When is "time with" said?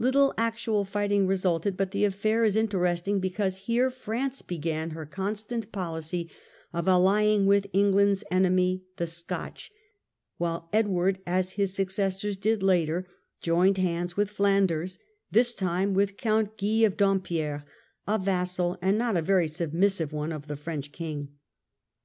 15.54-16.16